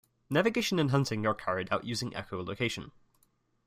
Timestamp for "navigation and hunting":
0.31-1.27